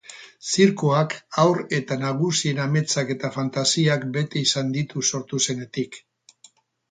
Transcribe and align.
Zirkoak 0.51 1.11
haur 1.41 1.59
eta 1.79 1.97
nagusien 2.03 2.61
ametsak 2.63 3.13
eta 3.15 3.31
fantasiak 3.37 4.09
bete 4.15 4.43
izan 4.49 4.75
ditu 4.79 5.07
sortu 5.11 5.43
zenetik. 5.49 6.01